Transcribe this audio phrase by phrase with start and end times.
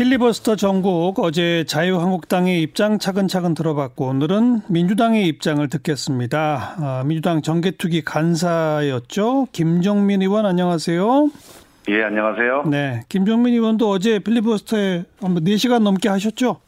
[0.00, 6.76] 필리버스터 전국 어제 자유한국당의 입장 차근차근 들어봤고 오늘은 민주당의 입장을 듣겠습니다.
[6.78, 9.48] 아, 민주당 정개특위 간사였죠.
[9.52, 11.28] 김종민 의원 안녕하세요.
[11.90, 12.62] 예, 안녕하세요.
[12.70, 16.60] 네, 김종민 의원도 어제 필리버스터에 4시간 넘게 하셨죠?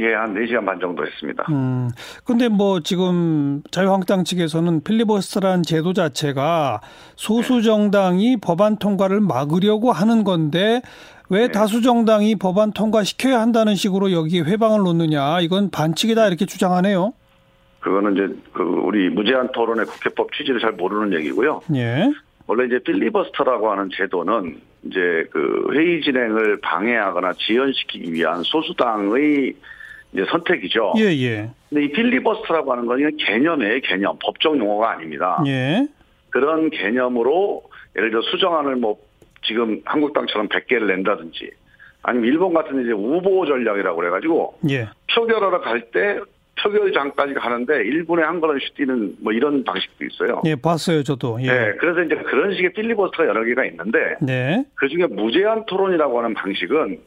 [0.00, 1.46] 예, 한 4시간 반 정도 했습니다.
[1.48, 1.90] 음,
[2.24, 6.82] 근데 뭐 지금 자유한국당 측에서는 필리버스터라는 제도 자체가
[7.16, 10.82] 소수 정당이 법안 통과를 막으려고 하는 건데
[11.32, 11.48] 왜 네.
[11.48, 17.14] 다수 정당이 법안 통과시켜야 한다는 식으로 여기에 회방을 놓느냐 이건 반칙이다 이렇게 주장하네요.
[17.80, 21.62] 그거는 이제 그 우리 무제한 토론의 국회법 취지를 잘 모르는 얘기고요.
[21.74, 22.12] 예.
[22.46, 29.54] 원래 이제 필리버스터라고 하는 제도는 이제 그 회의 진행을 방해하거나 지연시키기 위한 소수당의
[30.12, 30.92] 이제 선택이죠.
[30.98, 31.50] 예, 예.
[31.70, 35.42] 근데 이 필리버스터라고 하는 건 그냥 개념의 개념, 법적 용어가 아닙니다.
[35.46, 35.88] 예.
[36.28, 37.62] 그런 개념으로
[37.96, 38.98] 예를 들어 수정안을 뭐
[39.44, 41.50] 지금 한국당처럼 100개를 낸다든지
[42.02, 44.88] 아니면 일본 같은 이제 우보 전략이라고 그래가지고 예.
[45.14, 46.18] 표결하러 갈 때
[46.62, 50.42] 표결장까지 가는데 1분에 한 걸음씩 뛰는 뭐 이런 방식도 있어요.
[50.44, 51.38] 예, 봤어요, 저도.
[51.40, 51.46] 예.
[51.46, 54.64] 네, 그래서 이제 그런 식의 필리버스터가 여러 개가 있는데 네.
[54.74, 56.98] 그 중에 무제한 토론이라고 하는 방식은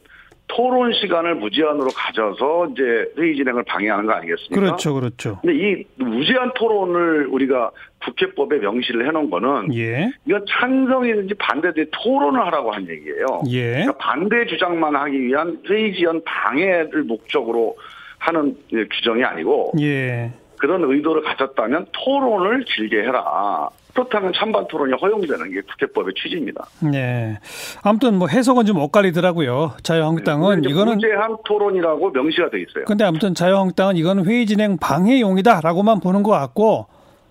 [0.48, 2.82] 토론 시간을 무제한으로 가져서 이제
[3.18, 4.54] 회의 진행을 방해하는 거 아니겠습니까?
[4.60, 5.38] 그렇죠, 그렇죠.
[5.42, 7.70] 근데 이 무제한 토론을 우리가
[8.04, 10.10] 국회법에 명시를 해놓은 거는 예.
[10.24, 13.26] 이건 찬성이든지 반대든지 토론을 하라고 한 얘기예요.
[13.48, 13.70] 예.
[13.70, 17.74] 그러니까 반대 주장만 하기 위한 회의 지연 방해를 목적으로
[18.18, 20.32] 하는 규정이 아니고 예.
[20.58, 23.68] 그런 의도를 가졌다면 토론을 길게 해라.
[23.94, 26.66] 그렇다면 찬반 토론이 허용되는 게 국회법의 취지입니다.
[26.80, 27.38] 네.
[27.82, 29.72] 아무튼 뭐 해석은 좀 엇갈리더라고요.
[29.82, 32.84] 자유한국당은 이제 이거는 무제한 토론이라고 명시가 돼 있어요.
[32.86, 36.86] 근데 아무튼 자유한국당은 이거는 회의 진행 방해용이다라고만 보는 것 같고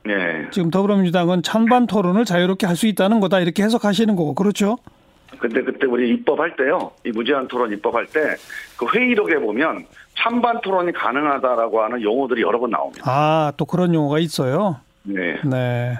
[0.06, 0.48] 네.
[0.52, 4.78] 지금 더불어민주당은 찬반 토론을 자유롭게 할 수 있다는 거다 이렇게 해석하시는 거고 그렇죠?
[5.40, 8.22] 근데 그때 우리 입법할 때요, 이 무제한 토론 입법할 때
[8.78, 9.86] 그 회의록에 보면
[10.18, 13.04] 찬반 토론이 가능하다라고 하는 용어들이 여러 번 나옵니다.
[13.06, 14.80] 아 또 그런 용어가 있어요.
[15.04, 15.40] 네.
[15.44, 15.98] 네.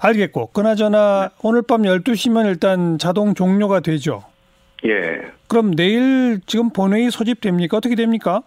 [0.00, 4.22] 알겠고 그나저나 오늘 밤 12시면 일단 자동 종료가 되죠.
[4.84, 5.22] 예.
[5.48, 7.78] 그럼 내일 지금 본회의 소집됩니까?
[7.78, 8.42] 어떻게 됩니까?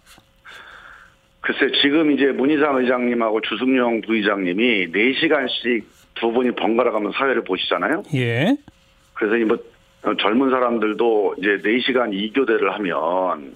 [1.42, 5.84] 글쎄 지금 이제 문희상 의장님하고 주승용 부의장님이 4시간씩
[6.16, 8.04] 두 분이 번갈아 가면서 사회를 보시잖아요.
[8.16, 8.56] 예.
[9.14, 9.58] 그래서 이뭐
[10.20, 13.54] 젊은 사람들도 이제 4시간 2교대를 하면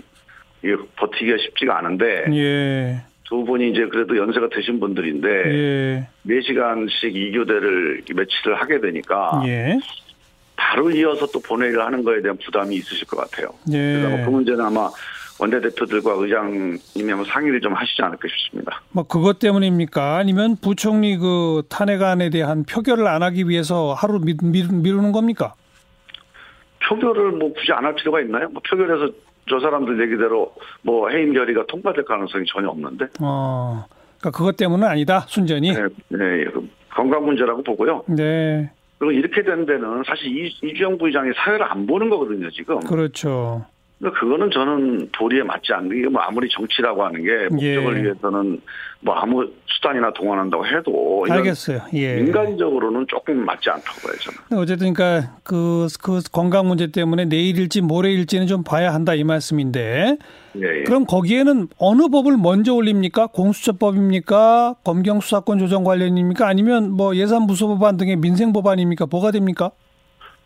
[0.64, 3.02] 이게 버티기가 쉽지가 않은데 예.
[3.24, 6.08] 두 분이 이제 그래도 연세가 드신 분들인데 예.
[6.28, 9.80] 4시간씩 2교대를 며칠을 하게 되니까 예.
[10.56, 13.50] 바로 이어서 또 본회의를 하는 거에 대한 부담이 있으실 것 같아요.
[13.66, 14.26] 그래서 예.
[14.26, 14.90] 문제는 아마
[15.40, 18.80] 원내대표들과 의장님이 한번 상의를 좀 하시지 않을까 싶습니다.
[18.92, 20.18] 뭐 그것 때문입니까?
[20.18, 25.56] 아니면 부총리 그 탄핵안에 대한 표결을 안 하기 위해서 하루 미, 미, 미루는 겁니까?
[26.88, 28.50] 표결을 뭐 굳이 안 할 필요가 있나요?
[28.50, 29.12] 뭐 표결에서
[29.52, 33.08] 저 사람들 얘기대로 뭐 해임 결의가 통과될 가능성이 전혀 없는데.
[33.20, 33.86] 어.
[34.18, 35.26] 그러니까 그것 때문은 아니다.
[35.28, 35.74] 순전히.
[35.74, 38.06] 네, 네, 그 건강 문제라고 보고요.
[38.08, 38.72] 네.
[38.98, 42.80] 그리고 이렇게 된 데는 사실 이, 이주영 부의장이 사회를 안 보는 거거든요, 지금.
[42.80, 43.66] 그렇죠.
[44.10, 48.04] 그거는 저는 도리에 맞지 않는 게 뭐 아무리 정치라고 하는 게 목적을 예.
[48.04, 48.60] 위해서는
[49.00, 51.82] 뭐 아무 수단이나 동원한다고 해도 알겠어요.
[51.96, 52.20] 예.
[52.20, 54.62] 인간적으로는 조금 맞지 않다고 봐요, 저는.
[54.62, 60.18] 어쨌든 그러니까 그, 그 건강 문제 때문에 내일일지 모레일지는 좀 봐야 한다 이 말씀인데
[60.58, 60.84] 예, 예.
[60.84, 63.28] 그럼 거기에는 어느 법을 먼저 올립니까?
[63.28, 64.76] 공수처법입니까?
[64.84, 66.48] 검경수사권 조정 관련입니까?
[66.48, 69.08] 아니면 뭐 예산부수법안 등의 민생 법안입니까?
[69.10, 69.72] 뭐가 됩니까?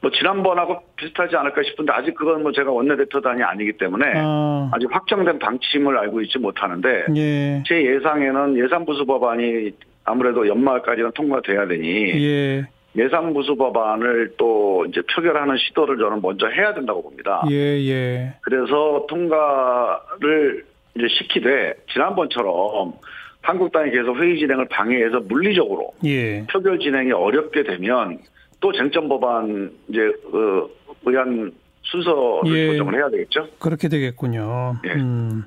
[0.05, 5.39] 뭐 지난번하고 비슷하지 않을까 싶은데 아직 그건 뭐 제가 원내대표단이 아니기 때문에 아, 아직 확정된
[5.39, 9.71] 방침을 알고 있지 못하는데 예, 제 예상에는 예산부수 법안이
[10.03, 17.01] 아무래도 연말까지는 통과돼야 되니 예, 예산부수 법안을 또 이제 표결하는 시도를 저는 먼저 해야 된다고
[17.01, 17.43] 봅니다.
[17.49, 22.93] 예, 예, 그래서 통과를 이제 시키되 지난번처럼
[23.41, 28.19] 한국당이 계속 회의 진행을 방해해서 물리적으로 예, 표결 진행이 어렵게 되면
[28.65, 29.99] 또 쟁점 법안 이제
[30.33, 30.67] 어,
[31.05, 31.51] 의안
[31.83, 32.71] 순서를 예.
[32.71, 33.47] 조정을 해야 되겠죠.
[33.59, 34.77] 그렇게 되겠군요.
[34.87, 34.93] 예.
[34.93, 35.43] 음,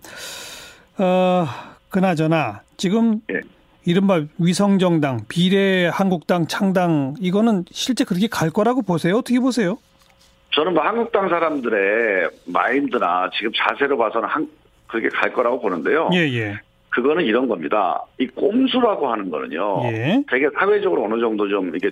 [0.99, 1.44] 어,
[1.88, 3.41] 그나저나 지금 예.
[3.85, 9.17] 이른바 위성정당, 비례 한국당 창당 이거는 실제 그렇게 갈 거라고 보세요?
[9.17, 9.79] 어떻게 보세요?
[10.53, 14.49] 저는 뭐 한국당 사람들의 마인드나 지금 자세로 봐서는 한,
[14.87, 16.09] 그렇게 갈 거라고 보는데요.
[16.12, 16.61] 예, 예,
[16.91, 18.00] 그거는 이런 겁니다.
[18.21, 19.82] 이 꼼수라고 하는 거는요.
[19.87, 21.91] 예, 되게 사회적으로 어느 정도 좀 이게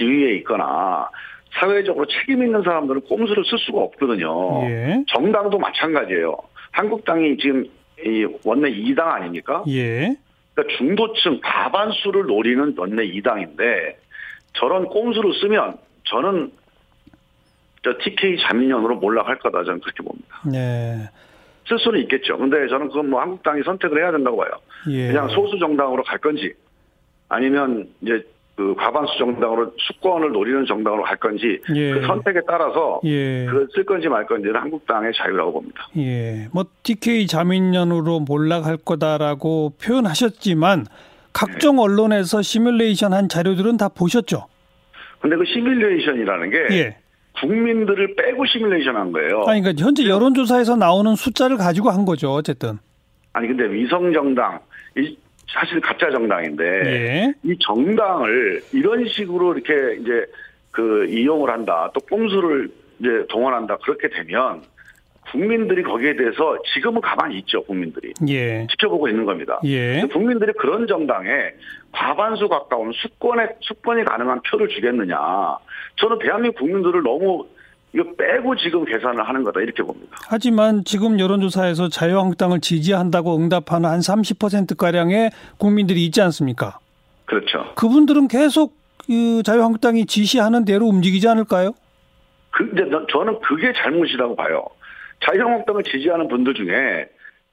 [0.00, 1.08] 지위에 있거나
[1.52, 4.64] 사회적으로 책임 있는 사람들은 꼼수를 쓸 수가 없거든요.
[4.70, 6.36] 예, 정당도 마찬가지예요.
[6.70, 7.66] 한국당이 지금
[8.04, 9.62] 이 원내 2당 아닙니까?
[9.68, 10.16] 예,
[10.54, 13.96] 그러니까 중도층 과반수를 노리는 원내 2당인데
[14.54, 16.52] 저런 꼼수를 쓰면 저는
[17.82, 20.40] 저 TK 자민련으로 몰락할 거다 저는 그렇게 봅니다.
[20.50, 21.08] 네.
[21.66, 22.36] 쓸 수는 있겠죠.
[22.36, 24.50] 근데 저는 그건 뭐 한국당이 선택을 해야 된다고 봐요.
[24.90, 25.08] 예.
[25.08, 26.52] 그냥 소수 정당으로 갈 건지
[27.28, 28.26] 아니면 이제
[28.56, 31.92] 그 과반수 정당으로 수권을 노리는 정당으로 갈 건지 예.
[31.92, 33.46] 그 선택에 따라서 예.
[33.46, 35.88] 그걸 쓸 건지 말 건지는 한국당의 자유라고 봅니다.
[35.96, 36.48] 예.
[36.52, 40.84] 뭐 TK 자민련으로 몰락할 거다라고 표현하셨지만
[41.32, 41.82] 각종 네.
[41.82, 44.46] 언론에서 시뮬레이션 한 자료들은 다 보셨죠?
[45.20, 46.96] 근데 그 시뮬레이션이라는 게 예.
[47.40, 49.44] 국민들을 빼고 시뮬레이션 한 거예요.
[49.46, 52.30] 아니 그러니까 현재 여론조사에서 나오는 숫자를 가지고 한 거죠.
[52.32, 52.78] 어쨌든.
[53.32, 54.58] 아니 근데 위성 정당
[54.96, 55.16] 이
[55.52, 57.34] 사실 가짜 정당인데 예.
[57.42, 60.26] 이 정당을 이런 식으로 이렇게 이제
[60.70, 62.70] 그 이용을 한다 또 꼼수를
[63.00, 64.62] 이제 동원한다 그렇게 되면
[65.30, 68.66] 국민들이 거기에 대해서 지금은 가만히 있죠 국민들이 예.
[68.70, 69.60] 지켜보고 있는 겁니다.
[69.64, 70.02] 예.
[70.12, 71.52] 국민들이 그런 정당에
[71.92, 75.16] 과반수 가까운 수권에 수권이 가능한 표를 주겠느냐?
[75.96, 77.46] 저는 대한민국 국민들을 너무
[77.92, 80.16] 이거 빼고 지금 계산을 하는 거다 이렇게 봅니다.
[80.28, 86.78] 하지만 지금 여론조사에서 자유한국당을 지지한다고 응답하는 한 30%가량의 국민들이 있지 않습니까?
[87.24, 87.74] 그렇죠.
[87.74, 88.74] 그분들은 계속
[89.06, 91.72] 그 자유한국당이 지시하는 대로 움직이지 않을까요?
[92.52, 94.64] 그 난- 저는 그게 잘못이라고 봐요.
[95.26, 97.08] 자유한국당을 지지하는 분들 중에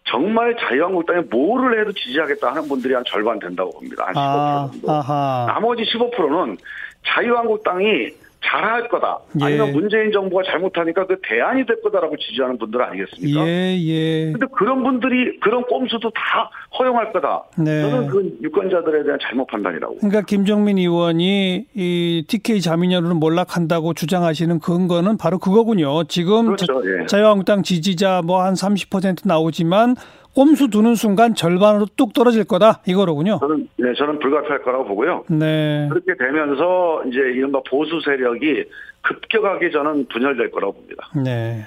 [0.09, 4.05] 정말 자유한국당에 뭐를 해도 지지하겠다 하는 분들이 한 절반 된다고 봅니다.
[4.07, 4.91] 한 15% 아, 정도.
[4.91, 5.45] 아하.
[5.49, 6.57] 나머지 15%는
[7.05, 8.09] 자유한국당이
[8.47, 9.19] 잘할 거다.
[9.41, 9.45] 예.
[9.45, 13.47] 아니면 문재인 정부가 잘못하니까 그 대안이 될 거다라고 지지하는 분들 아니겠습니까?
[13.47, 14.31] 예, 예.
[14.31, 16.49] 근데 그런 분들이 그런 꼼수도 다
[16.79, 17.43] 허용할 거다.
[17.57, 17.81] 네.
[17.81, 19.97] 저는 그 유권자들에 대한 잘못 판단이라고.
[19.97, 26.05] 그러니까 김종민 의원이 이 TK 자민련으로 몰락한다고 주장하시는 근거는 바로 그거군요.
[26.05, 26.81] 지금 그렇죠.
[26.85, 27.05] 예.
[27.05, 29.95] 자, 유한국당 지지자 뭐 한 30% 나오지만
[30.37, 33.39] 꼼수 두는 순간 절반으로 뚝 떨어질 거다 이거로군요.
[33.39, 35.23] 저는 네, 저는 불가피할 거라고 보고요.
[35.31, 35.87] 네.
[35.89, 38.65] 그렇게 되면서 이제 이른바 보수 세력이
[39.01, 41.09] 급격하게 저는 분열될 거라고 봅니다.
[41.15, 41.65] 네.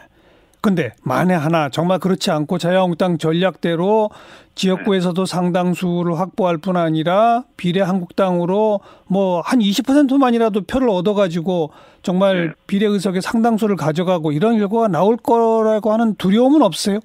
[0.60, 4.10] 근데 만에 하나 정말 그렇지 않고 자유한국당 전략대로
[4.54, 8.78] 지역구에서도 상당수를 확보할 뿐 아니라 비례 한국당으로
[9.08, 11.72] 뭐 한 20%만이라도 표를 얻어가지고
[12.02, 12.52] 정말 네.
[12.68, 17.00] 비례 의석의 상당수를 가져가고 이런 결과가 나올 거라고 하는 두려움은 없어요?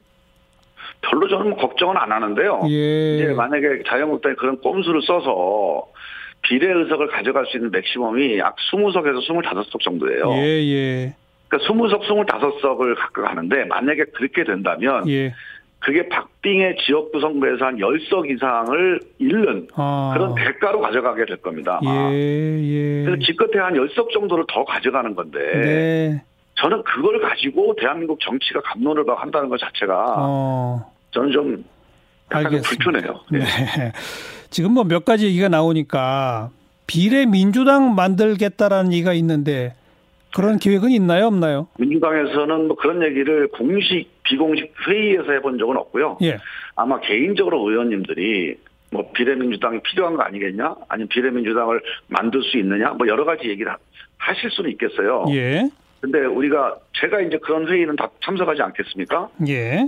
[1.09, 2.61] 별로 저는 뭐 걱정은 안 하는데요.
[2.69, 3.15] 예.
[3.15, 5.87] 이제 만약에 자유한국당이 그런 꼼수를 써서
[6.41, 10.31] 비례 의석을 가져갈 수 있는 맥시멈이 약 20석에서 25석 정도예요.
[10.33, 11.15] 예, 예,
[11.47, 15.33] 그러니까 20석, 25석을 각각 하는데 만약에 그렇게 된다면 예.
[15.79, 20.13] 그게 박빙의 지역구 선거에서 한 10석 이상을 잃는 아.
[20.15, 21.79] 그런 대가로 가져가게 될 겁니다.
[21.81, 22.11] 아마.
[22.11, 23.03] 예, 예.
[23.05, 26.23] 그래서 기껏해 한 10석 정도를 더 가져가는 건데 네.
[26.55, 30.94] 저는 그걸 가지고 대한민국 정치가 감론을 박 한다는 것 자체가 어.
[31.15, 31.63] 저는 좀
[32.31, 32.69] 약간 알겠습니다.
[32.91, 33.19] 불편해요.
[33.33, 33.37] 예.
[33.39, 33.91] 네.
[34.51, 36.51] 지금 뭐 몇 가지 얘기가 나오니까
[36.87, 39.73] 비례 민주당 만들겠다라는 얘기가 있는데
[40.35, 41.67] 그런 계획은 있나요, 없나요?
[41.79, 46.17] 민주당에서는 뭐 그런 얘기를 공식 비공식 회의에서 해본 적은 없고요.
[46.23, 46.37] 예.
[46.75, 48.57] 아마 개인적으로 의원님들이
[48.91, 50.75] 뭐 비례민주당이 필요한 거 아니겠냐?
[50.89, 52.89] 아니면 비례민주당을 만들 수 있느냐?
[52.91, 53.77] 뭐 여러 가지 얘기를 하-
[54.17, 55.25] 하실 수는 있겠어요.
[55.29, 55.69] 예.
[56.01, 59.29] 근데 우리가 제가 이제 그런 회의는 다 참석하지 않겠습니까?
[59.47, 59.87] 예.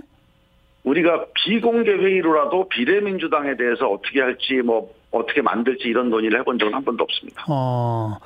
[0.87, 6.83] 우리가 비공개 회의로라도 비례민주당에 대해서 어떻게 할지 뭐 어떻게 만들지 이런 논의를 해본 적은 한
[6.85, 7.45] 번도 없습니다.
[7.49, 8.17] 어.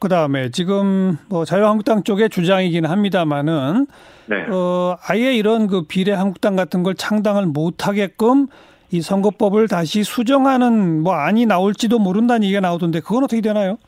[0.00, 3.86] 그 다음에 지금 뭐 자유한국당 쪽의 주장이긴 합니다만은
[4.26, 4.46] 네.
[4.50, 8.46] 어 아예 이런 그 비례 한국당 같은 걸 창당을 못 하게끔
[8.90, 13.78] 이 선거법을 다시 수정하는 뭐 안이 나올지도 모른다는 얘기가 나오던데 그건 어떻게 되나요?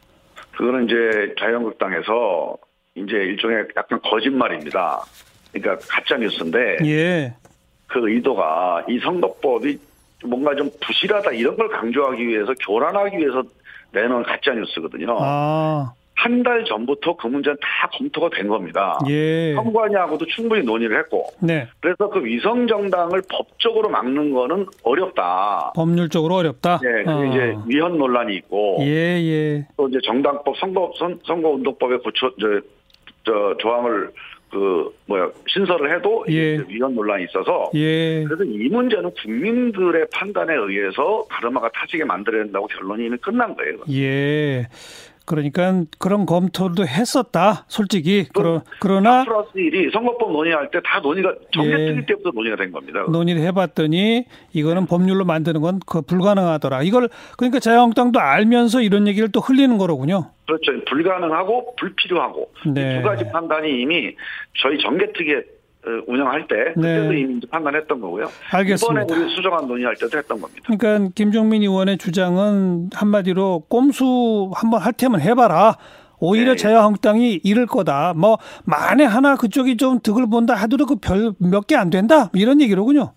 [0.53, 2.57] 그거는 이제 자유한국당에서
[2.97, 5.03] 이제 일종의 약간 거짓말입니다.
[5.53, 7.35] 그러니까 가짜 뉴스인데 예.
[7.91, 9.79] 그 의도가 이 선거법이
[10.25, 13.43] 뭔가 좀 부실하다 이런 걸 강조하기 위해서 교란하기 위해서
[13.93, 15.17] 내놓은 가짜 뉴스거든요.
[15.21, 15.93] 아.
[16.15, 18.99] 한달 전부터 그 문제는 다 검토가 된 겁니다.
[19.09, 19.55] 예.
[19.55, 21.67] 선관위하고도 충분히 논의를 했고 네.
[21.81, 25.73] 그래서 그 위성 정당을 법적으로 막는 거는 어렵다.
[25.75, 26.79] 법률적으로 어렵다.
[26.85, 27.25] 예, 그 어.
[27.25, 29.67] 이제 위헌 논란이 있고 예, 예.
[29.79, 32.61] 또 이제 정당법 선거 선, 선거운동법에 고쳐 저,
[33.25, 34.11] 저 조항을
[34.51, 36.59] 그 뭐야 신설을 해도 예.
[36.69, 38.25] 위헌 논란이 있어서 예.
[38.25, 43.79] 그래서 이 문제는 국민들의 판단에 의해서 가르마가 타지게 만들어야 된다고 결론이 이미 끝난 거예요.
[43.93, 44.67] 예.
[45.27, 47.65] 그러니까 그런 검토도 했었다.
[47.69, 48.27] 솔직히.
[48.35, 52.07] 그러, 그러나 플러스 1이 선거법 논의할 때 다 논의가 정개특위 예.
[52.07, 53.05] 때부터 논의가 된 겁니다.
[53.09, 56.83] 논의를 해봤더니 이거는 법률로 만드는 건 그 불가능하더라.
[56.83, 60.33] 이걸 그러니까 자유한국당도 알면서 이런 얘기를 또 흘리는 거로군요.
[60.59, 60.85] 그렇죠.
[60.87, 62.97] 불가능하고 불필요하고 네.
[62.99, 64.15] 이두 가지 판단이 이미
[64.63, 65.35] 저희 정개특위
[66.07, 67.21] 운영할 때 그때도 네.
[67.21, 68.29] 이미 판단했던 거고요.
[68.51, 69.03] 알겠습니다.
[69.03, 70.63] 이번에 우리 수정안 논의할 때도 했던 겁니다.
[70.67, 75.77] 그러니까 김종민 의원의 주장은 한마디로 꼼수 한번 할 테면 해봐라.
[76.19, 76.57] 오히려 네.
[76.57, 78.13] 자유한국당이 잃을 거다.
[78.15, 82.61] 뭐 만에 하나 그쪽이 좀 득을 본다 하더라도 그 별 몇 개 안 된다 이런
[82.61, 83.15] 얘기로군요.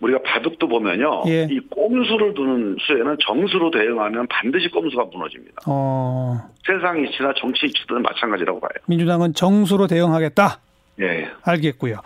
[0.00, 1.24] 우리가 바둑도 보면요.
[1.28, 1.48] 예.
[1.50, 5.62] 이 꼼수를 두는 수에는 정수로 대응하면 반드시 꼼수가 무너집니다.
[5.66, 8.70] 어, 세상 이치나 정치 이치든 마찬가지라고 봐요.
[8.86, 10.60] 민주당은 정수로 대응하겠다.
[11.00, 11.28] 예.
[11.42, 11.96] 알겠고요.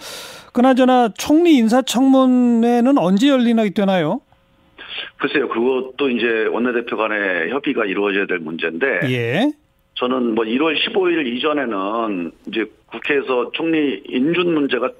[0.52, 4.20] 그나저나 총리 인사청문회는 언제 열리나 되나요?
[5.18, 9.52] 글쎄요, 그것도 이제 원내대표 간의 협의가 이루어져야 될 문제인데, 예.
[9.94, 14.90] 저는 뭐 1월 15일 이전에는 이제 국회에서 총리 인준 문제가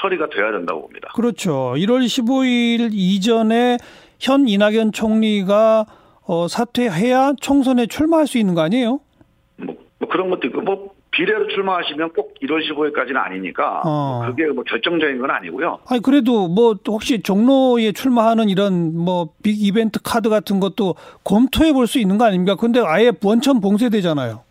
[0.00, 1.08] 처리가 돼야 된다고 봅니다.
[1.14, 1.74] 그렇죠.
[1.76, 3.78] 1월 15일 이전에
[4.18, 5.86] 현 이낙연 총리가
[6.28, 9.00] 어, 사퇴해야 총선에 출마할 수 있는 거 아니에요?
[9.58, 14.18] 뭐, 뭐 그런 것도 있고, 뭐 비례로 출마하시면 꼭 1월 15일까지는 아니니까, 어.
[14.22, 15.78] 뭐 그게 뭐 결정적인 건 아니고요.
[15.86, 21.86] 아니 그래도 뭐 혹시 종로에 출마하는 이런 뭐 빅 이벤트 카드 같은 것도 검토해 볼
[21.86, 22.56] 수 있는 거 아닙니까?
[22.56, 24.42] 근데 아예 원천 봉쇄되잖아요.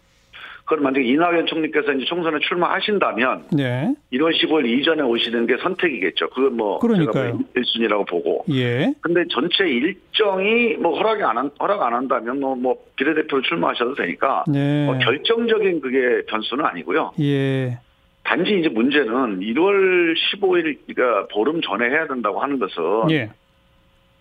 [0.65, 3.93] 그럼 만약에 이낙연 총리께서 이제 총선에 출마하신다면, 네.
[4.13, 6.29] 1월 15일 이전에 오시는 게 선택이겠죠.
[6.29, 7.13] 그건 뭐 그러니까요.
[7.13, 8.45] 제가 뭐 1순위라고 보고.
[8.51, 8.91] 예.
[9.01, 14.43] 근데 전체 일정이 뭐 허락이 안 한, 허락 안 한다면 뭐, 뭐 비례대표로 출마하셔도 되니까
[14.47, 14.85] 네.
[14.87, 17.11] 뭐 결정적인 그게 변수는 아니고요.
[17.19, 17.77] 예.
[18.23, 23.29] 단지 이제 문제는 1월 15일 그러니까 보름 전에 해야 된다고 하는 것은 예.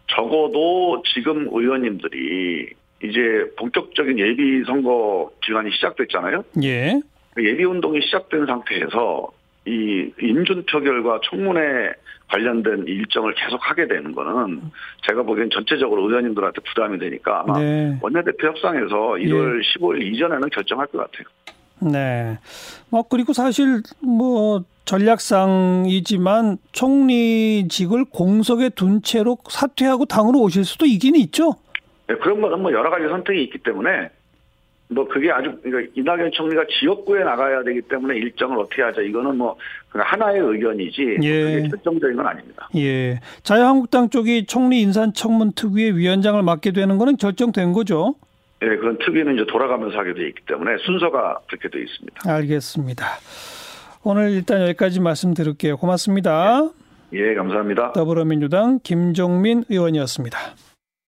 [0.08, 2.68] 적어도 지금 의원님들이
[3.04, 3.20] 이제
[3.58, 6.44] 본격적인 예비 선거 기간이 시작됐잖아요.
[6.62, 7.00] 예.
[7.38, 9.30] 예비 운동이 시작된 상태에서
[9.66, 11.92] 이 인준 표결과 청문회
[12.28, 14.60] 관련된 일정을 계속 하게 되는 거는
[15.06, 17.98] 제가 보기엔 전체적으로 의원님들한테 부담이 되니까 아마 네.
[18.00, 21.26] 원내대표 협상에서 1월 15일 이전에는 결정할 것 같아요.
[21.92, 22.38] 네.
[22.88, 31.54] 뭐 그리고 사실 뭐 전략상이지만 총리직을 공석에 둔 채로 사퇴하고 당으로 오실 수도 있긴 있죠.
[32.06, 34.10] 네, 그런 거는 뭐 여러 가지 선택이 있기 때문에
[34.88, 39.56] 뭐 그게 아주 그러니까 이낙연 총리가 지역구에 나가야 되기 때문에 일정을 어떻게 하자 이거는 뭐
[39.88, 41.42] 그냥 하나의 의견이지 예.
[41.42, 42.68] 그게 결정적인 건 아닙니다.
[42.76, 43.18] 예.
[43.42, 48.14] 자유한국당 쪽이 총리 인사청문 특위의 위원장을 맡게 되는 거는 결정된 거죠.
[48.62, 52.30] 예, 그런 특위는 이제 돌아가면서 하게 돼 있기 때문에 순서가 그렇게 돼 있습니다.
[52.30, 53.06] 알겠습니다.
[54.04, 55.76] 오늘 일단 여기까지 말씀드릴게요.
[55.78, 56.68] 고맙습니다.
[57.14, 57.92] 예, 감사합니다.
[57.92, 60.38] 더불어민주당 김종민 의원이었습니다.